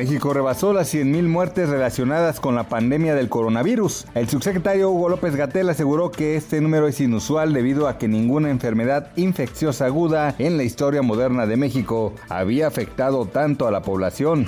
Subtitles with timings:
[0.00, 4.06] México rebasó las 100.000 muertes relacionadas con la pandemia del coronavirus.
[4.14, 8.48] El subsecretario Hugo López Gatel aseguró que este número es inusual debido a que ninguna
[8.48, 14.46] enfermedad infecciosa aguda en la historia moderna de México había afectado tanto a la población.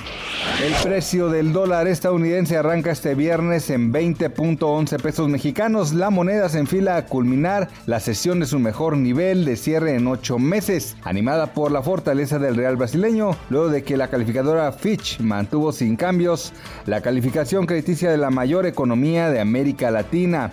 [0.65, 5.93] El precio del dólar estadounidense arranca este viernes en 20.11 pesos mexicanos.
[5.93, 10.07] La moneda se enfila a culminar la sesión de su mejor nivel de cierre en
[10.07, 15.21] ocho meses, animada por la fortaleza del real brasileño, luego de que la calificadora Fitch
[15.43, 16.53] mantuvo sin cambios
[16.87, 20.53] la calificación crediticia de la mayor economía de América Latina.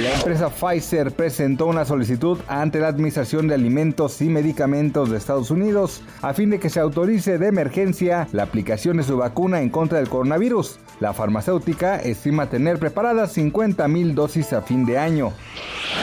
[0.00, 5.50] La empresa Pfizer presentó una solicitud ante la Administración de Alimentos y Medicamentos de Estados
[5.50, 9.68] Unidos a fin de que se autorice de emergencia la aplicación de su vacuna en
[9.68, 10.78] contra del coronavirus.
[11.00, 15.32] La farmacéutica estima tener preparadas 50 mil dosis a fin de año.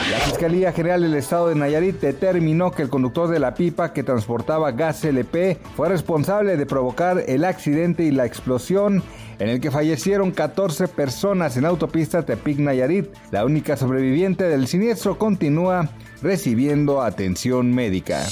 [0.09, 4.01] La Fiscalía General del Estado de Nayarit determinó que el conductor de la pipa que
[4.01, 9.03] transportaba gas LP fue responsable de provocar el accidente y la explosión
[9.37, 13.09] en el que fallecieron 14 personas en autopista Tepic-Nayarit.
[13.29, 15.89] La única sobreviviente del siniestro continúa
[16.23, 18.25] recibiendo atención médica.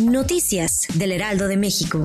[0.00, 2.04] Noticias del Heraldo de México.